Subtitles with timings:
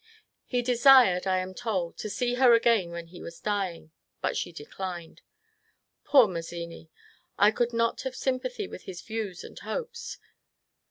[0.47, 4.51] He desired, I am told, to see her again when he was dying, but she
[4.51, 5.21] declined.
[6.05, 6.89] Poor Mazzini!
[7.37, 10.17] I could not have sympathy with his views and hopes.